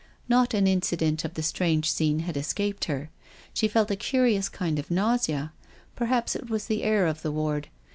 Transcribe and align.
Not 0.27 0.55
an 0.55 0.65
incident 0.65 1.23
of 1.23 1.35
the 1.35 1.43
strange 1.43 1.91
scene 1.91 2.21
had 2.21 2.35
escaped 2.35 2.85
her. 2.85 3.11
She 3.53 3.67
felt 3.67 3.91
a 3.91 3.95
curious 3.95 4.49
kind 4.49 4.79
of 4.79 4.89
nausea; 4.89 5.53
perhaps 5.95 6.35
it 6.35 6.49
was 6.49 6.65
the 6.65 6.81
air 6.81 7.05
of 7.05 7.21
the 7.21 7.31
ward. 7.31 7.67